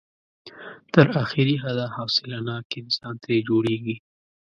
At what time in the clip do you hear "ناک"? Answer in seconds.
2.47-2.69